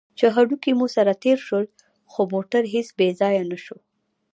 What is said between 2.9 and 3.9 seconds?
بې ځایه نه شو.